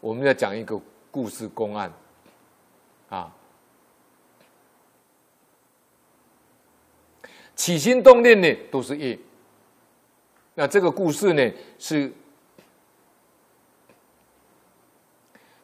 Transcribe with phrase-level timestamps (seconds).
[0.00, 0.80] 我们要讲一个
[1.10, 1.92] 故事公案，
[3.10, 3.34] 啊，
[7.54, 9.18] 起心动念呢都是业。
[10.54, 12.12] 那这个故事呢是，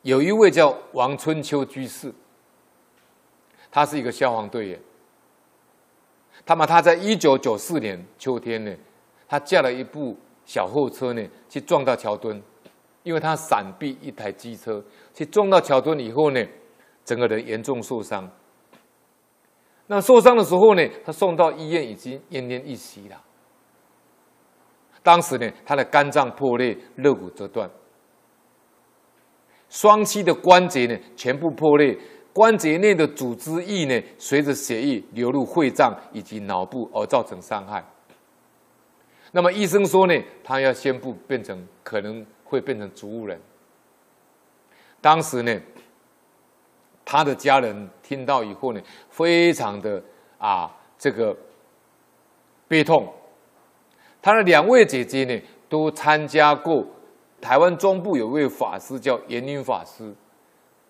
[0.02, 2.12] 有一位叫王春秋居士，
[3.70, 4.80] 他是一个消防队员。
[6.44, 8.76] 那么他在一九九四年秋天呢，
[9.26, 12.40] 他驾了一部小货车呢去撞到桥墩，
[13.06, 14.84] 因为他闪避一台机车，
[15.14, 16.44] 去撞到桥墩以后呢，
[17.04, 18.28] 整个人严重受伤。
[19.86, 23.22] 那受伤的时候呢，他送到医院已经奄奄一息了。
[25.04, 27.70] 当时呢，他的肝脏破裂，肋骨折断，
[29.68, 31.96] 双膝的关节呢全部破裂。
[32.32, 37.84] 关节内的组织液呢，随着血液流入肺脏以及脑部而造成伤害。
[39.30, 43.40] 那么医生说呢，他要宣布变成可能会变成植物人。
[45.00, 45.60] 当时呢，
[47.04, 48.80] 他的家人听到以后呢，
[49.10, 50.02] 非常的
[50.38, 51.36] 啊这个
[52.66, 53.12] 悲痛。
[54.22, 56.84] 他的两位姐姐呢，都参加过
[57.40, 60.14] 台湾中部有位法师叫圆林法师。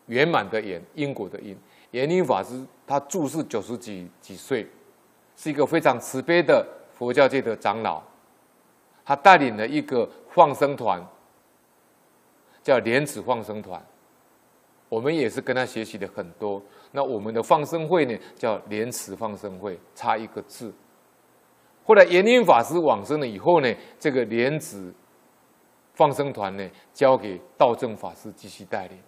[0.07, 1.59] 圆满的圆，因果的因。
[1.91, 4.65] 圆林法师他住世九十几几岁，
[5.37, 8.01] 是一个非常慈悲的佛教界的长老。
[9.05, 11.05] 他带领了一个放生团，
[12.67, 13.81] 叫莲池放生团。
[14.89, 16.61] 我们也是跟他学习的很多。
[16.91, 20.75] 那我们的放生会呢，叫莲池放生会，差一个字。
[21.84, 24.92] 后来圆林法师往生了以后呢，这个莲池
[25.94, 28.98] 放生团呢，交给道正法师继续带领。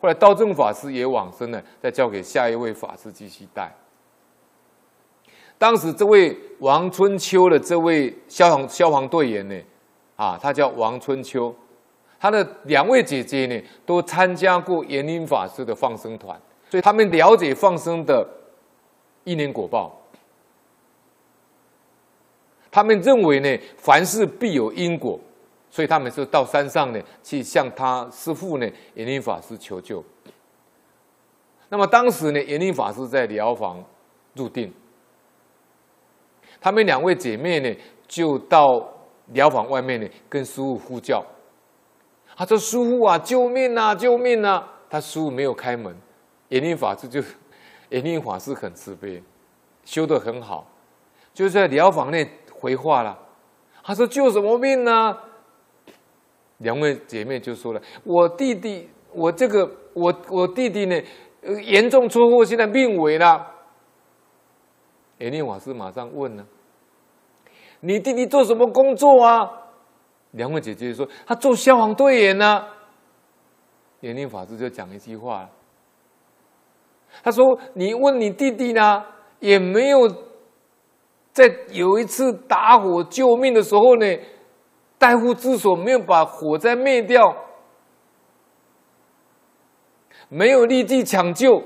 [0.00, 3.74] 后来道正法师也往生了，再交给下一位法师继续带。
[5.58, 9.60] 当时这位王春秋的这位消防消防队员呢，
[10.14, 11.52] 啊，他叫王春秋，
[12.24, 18.26] 他的两位姐姐呢，都参加过圆林法师的放生团，所以他们了解放生的
[19.24, 19.94] 因缘果报。
[22.70, 25.20] 他们认为呢，凡事必有因果。
[25.68, 30.02] 所以他们是到山上呢，去向他师父呢，圆林法师求救。
[31.68, 33.84] 那么当时呢，圆林法师在疗房
[34.32, 34.72] 入定，
[36.58, 37.76] 他们两位姐妹呢，
[38.08, 38.82] 就到
[39.34, 41.22] 疗房外面呢，跟师父呼叫。
[42.36, 45.94] 他说：“师父啊，救命啊，救命啊！”他师父没有开门，
[46.48, 47.20] 圆林法师就，
[47.90, 49.22] 圆林法师很慈悲，
[49.84, 50.66] 修得很好，
[51.32, 53.18] 就在寮房内回话了。
[53.82, 55.16] 他说：“救什么命呢？”
[56.58, 61.00] 两位姐妹就说了：“我弟弟，我这个我我弟弟呢，
[61.62, 63.52] 严重车祸，现在命危了。”
[65.18, 66.44] 圆林法师马上问呢
[67.80, 69.60] ：“你弟弟做什么工作啊？”
[70.34, 72.66] 两位姐姐说：“他做消防队员呢。”
[74.00, 75.48] 圆林法师就讲一句话
[77.24, 79.04] ：“他说，你问你弟弟呢，
[79.40, 80.08] 也没有
[81.32, 84.06] 在有一次打火救命的时候呢。”
[85.04, 87.36] 爱护之所没有把火灾灭掉，
[90.30, 91.62] 没有立即抢救，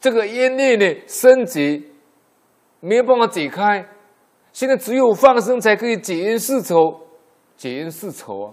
[0.00, 1.92] 这个冤孽呢升级，
[2.80, 3.86] 没有办法解开。
[4.52, 7.01] 现在只有放生才可以解冤释仇，
[7.62, 8.50] 解冤释仇啊，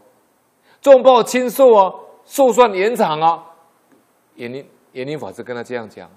[0.84, 1.92] 重报轻受啊，
[2.26, 3.44] 受算延长啊。
[4.36, 6.08] 延林圆林法师跟他这样讲，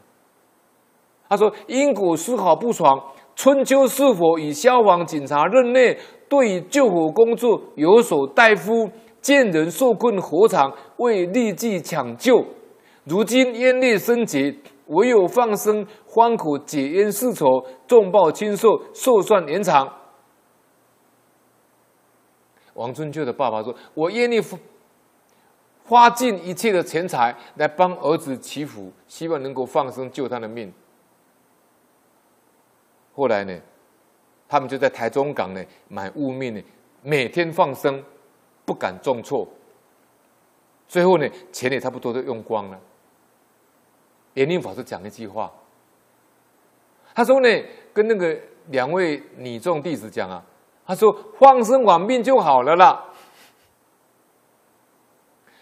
[1.26, 3.02] 他说因果丝毫不爽。
[3.34, 5.98] 春秋是否以消防警察任内？
[6.28, 8.90] 对救火工作有所怠忽，
[9.22, 12.44] 见人受困火场未立即抢救，
[13.04, 14.54] 如今冤孽深结，
[14.88, 19.88] 唯有放生方可解冤释仇，重报轻受，寿算延长。
[22.74, 24.42] 王春秋的爸爸说：“我愿意
[25.84, 30.72] 花尽一切的钱财来帮儿子祈福，希望能够放生救他的命。”
[33.14, 33.58] 后来呢？
[34.48, 36.62] 他们就在台中港呢买物命呢，
[37.00, 38.04] 每天放生，
[38.66, 39.48] 不敢重错。
[40.86, 42.78] 最后呢，钱也差不多都用光了。
[44.34, 45.50] 圆林法师讲一句话，
[47.14, 47.48] 他说呢，
[47.94, 50.44] 跟那个两位女众弟子讲啊，
[50.86, 53.04] 他说放生完命就好了啦，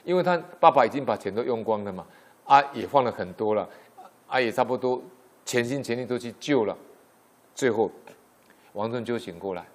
[0.05, 2.06] 因为他爸爸已经把钱都用光了嘛，
[2.44, 3.69] 啊也放了很多了，
[4.26, 5.02] 啊也差不多
[5.44, 6.76] 全心全力都去救了，
[7.55, 7.90] 最后。
[8.72, 9.67] 王春秋醒过来，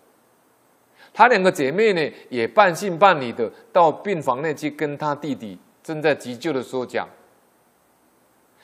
[1.13, 7.05] 他两个姐妹呢，也半信半疑的到病房内去跟他弟弟正在急救的时候讲。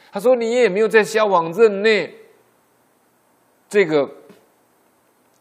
[0.09, 2.15] 他说：“你也没有在消防任内，
[3.67, 4.09] 这个，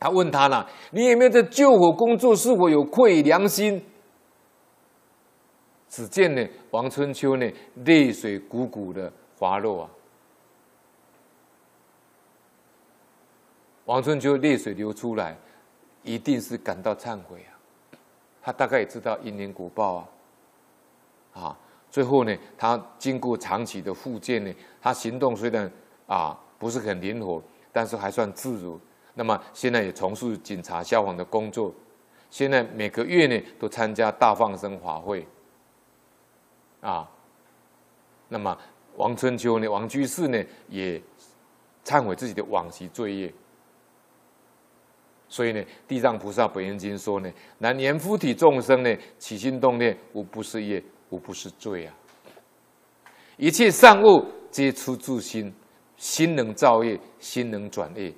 [0.00, 3.85] 他问他了，你有没有在救火工作是否有愧良心？
[5.91, 7.52] 只见呢，王春秋呢，
[7.85, 9.91] 泪水汩汩的滑落啊。
[13.85, 15.37] 王春秋泪水流出来，
[16.02, 17.52] 一定是感到忏悔啊。
[18.41, 20.08] 他大概也知道因缘果报啊。
[21.35, 21.58] 啊，
[21.91, 25.70] 最后呢，他经过长期的复健呢，他行动虽然
[26.06, 28.81] 啊不是很灵活，但是还算自如。
[29.15, 31.75] 那么现在也从事警察消防的工作，
[32.31, 35.27] 现在每个月呢都参加大放生法会。
[36.81, 37.09] 啊，
[38.29, 38.57] 那么
[38.97, 41.01] 王春秋呢，王居士呢，也
[41.85, 43.33] 忏悔自己的往昔罪业。
[45.29, 51.95] 所以呢，《地藏菩萨本愿经》说呢，然言夫体众生呢，起心动念，无不是业，无不是罪啊。
[53.37, 55.55] 一切善恶皆出自心，
[55.97, 58.12] 心能造业，心能转业，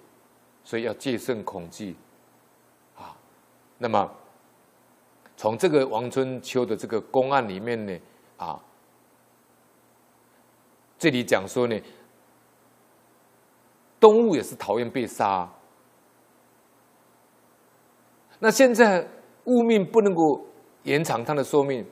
[0.65, 1.97] 所以要戒慎恐惧
[2.97, 3.17] 啊。
[3.79, 4.11] 那么，
[5.37, 7.99] 从这个王春秋的这个公案里面呢。
[8.39, 8.61] 啊，
[10.99, 11.81] 这里讲说呢，
[14.01, 15.49] 动物也是讨厌被杀。
[18.41, 19.07] 那现在
[19.45, 20.45] 物命不能够
[20.83, 21.87] 延长它的寿命，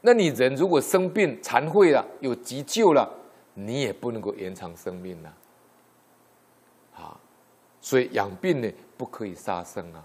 [0.00, 3.06] 那你人如果生病残废了，有急救了，
[3.52, 5.30] 你也不能够延长生命了。
[7.80, 10.04] 所以养病呢不可以杀生啊。